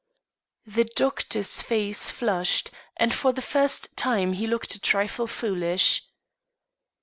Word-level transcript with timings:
The 0.65 0.85
doctor's 0.85 1.61
face 1.61 2.09
flushed, 2.09 2.71
and 2.97 3.13
for 3.13 3.33
the 3.33 3.39
first 3.43 3.95
time 3.95 4.33
he 4.33 4.47
looked 4.47 4.73
a 4.73 4.79
trifle 4.81 5.27
foolish. 5.27 6.07